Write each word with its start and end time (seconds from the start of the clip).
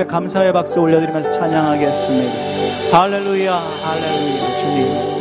앞에 0.00 0.06
감사의 0.06 0.52
박수 0.52 0.80
올려드리면서 0.80 1.30
찬양하겠습니다. 1.30 2.98
할렐루야, 2.98 3.54
할렐루야, 3.54 4.56
주님. 4.60 5.20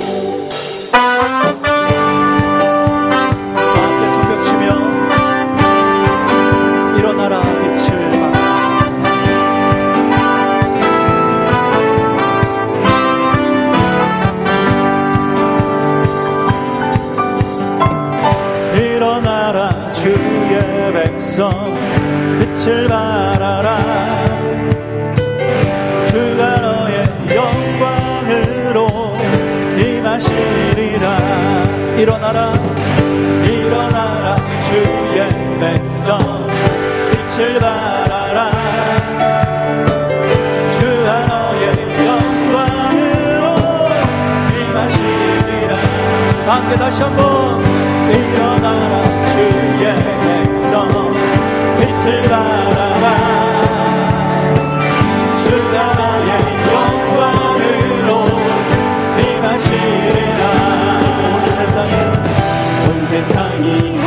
빛을 22.70 22.88
바라라 22.88 23.89
일어나라 32.00 32.54
일어나라 33.44 34.38
주의 34.58 35.28
백성. 35.60 36.18
빛을 37.10 37.60
발하라. 37.60 38.52
주하 40.72 41.26
너의 41.28 41.74
영광으로 42.08 43.46
임하시리라. 44.50 45.76
함께 46.48 46.78
다시 46.78 47.04
한번 47.04 47.66
일어나라 48.10 49.04
주의 49.34 49.94
백성. 50.46 50.88
빛을 51.80 52.30
발하라. 52.30 52.89
세상이 63.20 63.99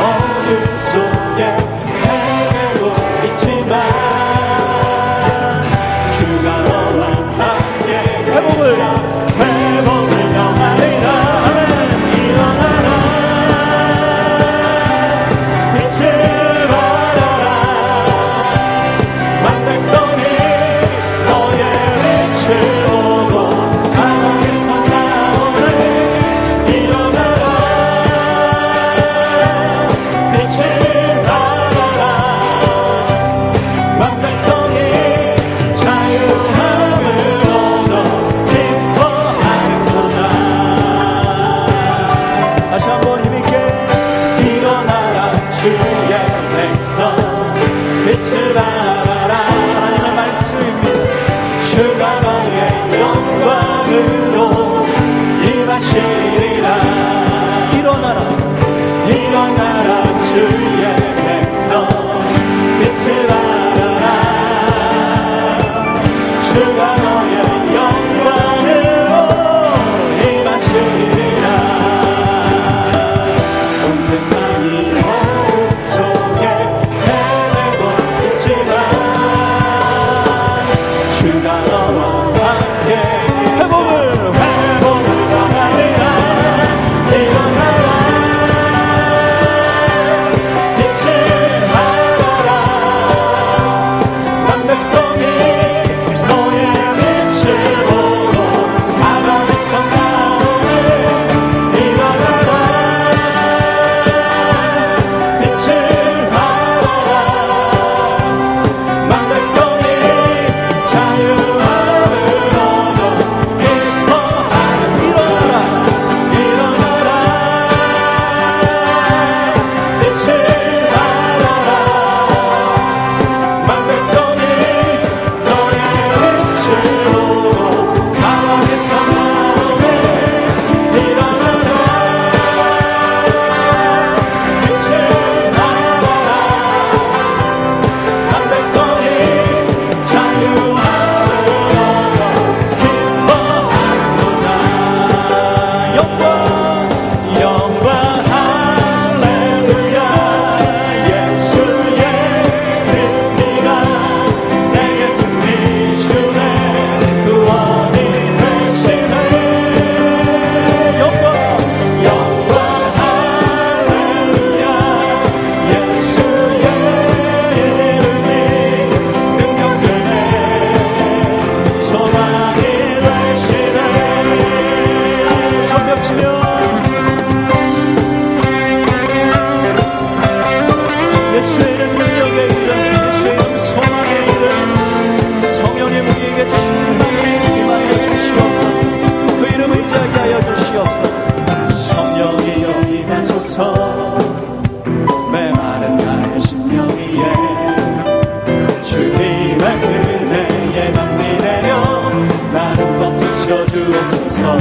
하소서. 204.13 204.59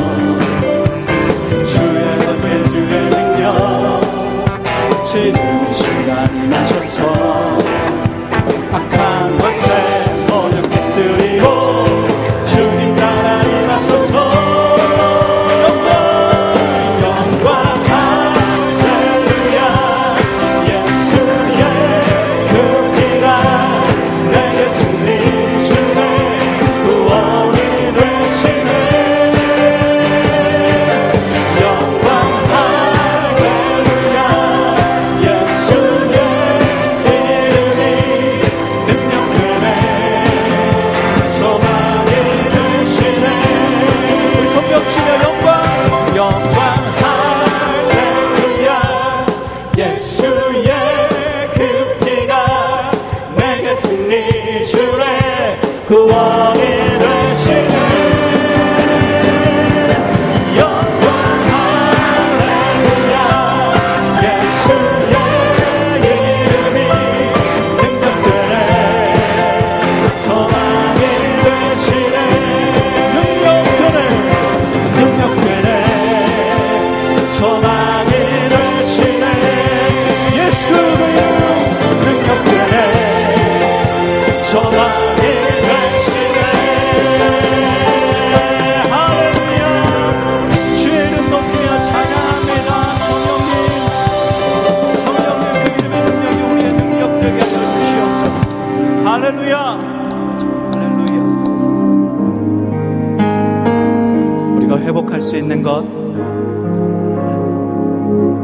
주의 1.64 2.18
주의 2.66 3.10
능력. 3.10 5.04
지금 5.06 5.72
시간이 5.72 6.48
나셨어. 6.48 7.51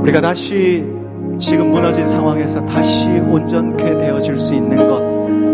우리가 0.01 0.21
다시 0.21 0.85
지금 1.39 1.71
무너진 1.71 2.07
상황에서 2.07 2.65
다시 2.65 3.09
온전케 3.09 3.97
되어질 3.97 4.38
수 4.38 4.53
있는 4.53 4.88
것. 4.88 5.01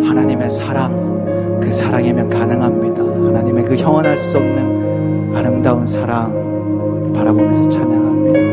하나님의 0.07 0.49
사랑. 0.49 1.59
그 1.61 1.71
사랑이면 1.71 2.29
가능합니다. 2.29 3.01
하나님의 3.01 3.65
그 3.65 3.75
형언할 3.77 4.17
수 4.17 4.37
없는 4.37 5.33
아름다운 5.35 5.87
사랑. 5.87 7.13
바라보면서 7.13 7.67
찬양합니다 7.69 8.52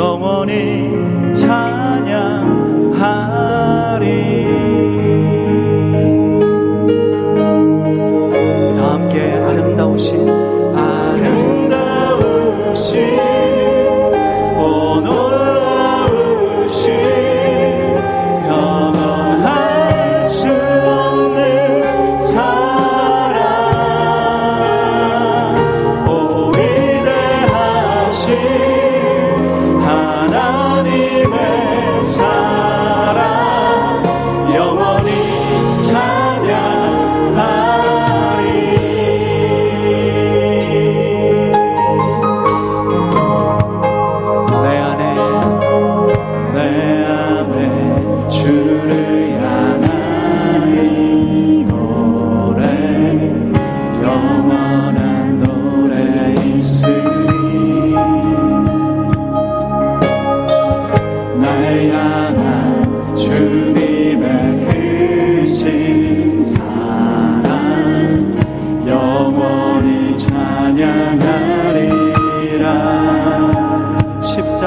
영원히 0.00 0.89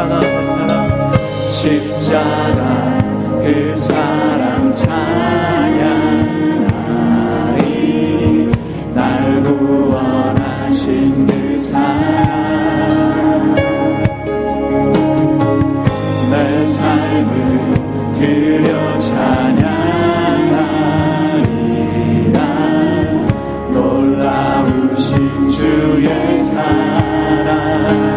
사랑하사 0.03 0.67
십자가 1.47 2.99
그 3.41 3.73
사랑 3.73 4.73
찬양하리. 4.73 5.71
날 8.93 9.41
구원하신 9.43 11.25
그 11.27 11.55
사랑 11.55 13.55
내 16.31 16.65
삶을 16.65 17.73
들여 18.13 18.97
찬양하리라 18.99 19.73
놀라우신 23.71 25.49
주의 25.49 26.35
사랑. 26.37 28.12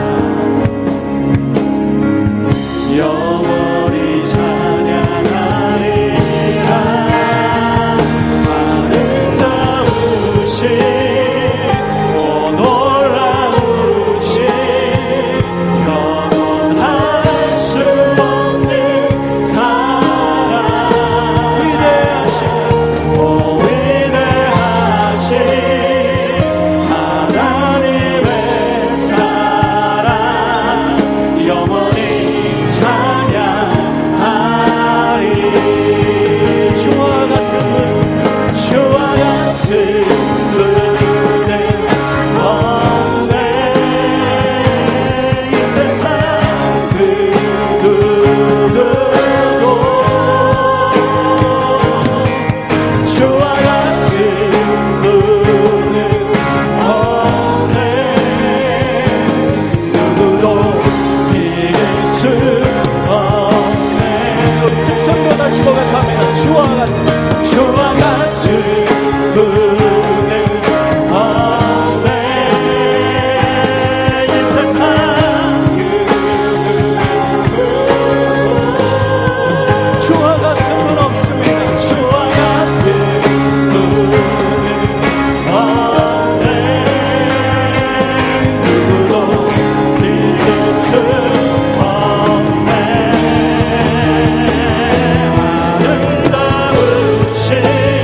shame. 97.48 97.95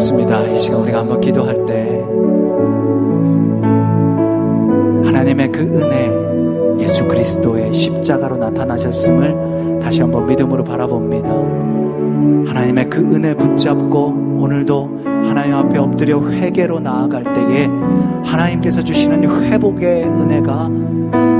그렇습니다. 0.00 0.42
이 0.44 0.58
시간 0.58 0.80
우리가 0.80 1.00
한번 1.00 1.20
기도할 1.20 1.66
때 1.66 2.02
하나님의 5.04 5.52
그 5.52 5.60
은혜 5.60 6.82
예수 6.82 7.06
그리스도의 7.06 7.70
십자가로 7.70 8.38
나타나셨음을 8.38 9.80
다시 9.82 10.00
한번 10.00 10.24
믿음으로 10.26 10.64
바라봅니다. 10.64 11.28
하나님의 12.48 12.88
그 12.88 12.98
은혜 13.14 13.34
붙잡고 13.34 14.38
오늘도 14.38 15.02
하나님 15.04 15.54
앞에 15.56 15.76
엎드려 15.76 16.18
회개로 16.22 16.80
나아갈 16.80 17.22
때에 17.22 17.68
하나님께서 18.24 18.80
주시는 18.80 19.22
회복의 19.22 20.04
은혜가 20.04 20.70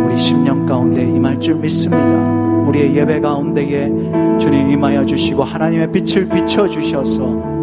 우리 0.05 0.19
심령 0.19 0.67
가운데 0.67 1.03
임할 1.03 1.41
줄 1.41 1.55
믿습니다. 1.55 2.67
우리의 2.69 2.95
예배 2.95 3.21
가운데에 3.21 3.89
주님 4.39 4.71
임하여 4.71 5.07
주시고 5.07 5.45
하나님의 5.45 5.91
빛을 5.93 6.29
비춰 6.29 6.69
주셔서 6.69 7.60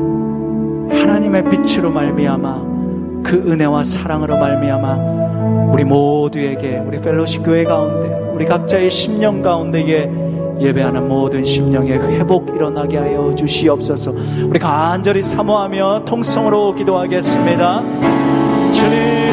하나님의 0.90 1.50
빛으로 1.50 1.92
말미암아 1.92 2.78
그 3.24 3.44
은혜와 3.48 3.84
사랑으로 3.84 4.38
말미암아 4.38 5.72
우리 5.72 5.84
모두에게 5.84 6.78
우리 6.78 7.00
펠로시 7.02 7.40
교회 7.40 7.64
가운데 7.64 8.08
우리 8.34 8.46
각자의 8.46 8.90
심령 8.90 9.42
가운데에 9.42 10.10
예배하는 10.60 11.08
모든 11.08 11.46
심령의 11.46 12.00
회복 12.00 12.50
일어나게 12.56 12.98
하여 12.98 13.34
주시옵소서. 13.36 14.14
우리 14.48 14.60
간절히 14.60 15.22
사모하며 15.22 16.06
통성으로 16.06 16.74
기도하겠습니다. 16.76 17.84
주님 18.74 19.28